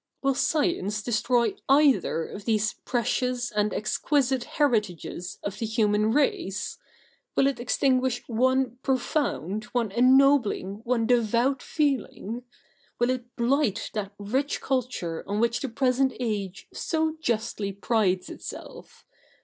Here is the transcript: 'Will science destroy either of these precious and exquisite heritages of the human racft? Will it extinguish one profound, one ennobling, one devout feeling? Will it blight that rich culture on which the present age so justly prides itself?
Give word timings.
'Will 0.23 0.33
science 0.33 1.03
destroy 1.03 1.53
either 1.69 2.25
of 2.27 2.45
these 2.45 2.73
precious 2.85 3.51
and 3.51 3.71
exquisite 3.71 4.45
heritages 4.45 5.37
of 5.43 5.59
the 5.59 5.65
human 5.67 6.11
racft? 6.11 6.77
Will 7.35 7.45
it 7.45 7.59
extinguish 7.59 8.23
one 8.27 8.79
profound, 8.81 9.65
one 9.65 9.91
ennobling, 9.91 10.81
one 10.85 11.05
devout 11.05 11.61
feeling? 11.61 12.41
Will 12.97 13.11
it 13.11 13.35
blight 13.35 13.91
that 13.93 14.13
rich 14.17 14.59
culture 14.59 15.23
on 15.27 15.39
which 15.39 15.59
the 15.59 15.69
present 15.69 16.13
age 16.19 16.67
so 16.73 17.15
justly 17.21 17.71
prides 17.71 18.27
itself? 18.27 19.05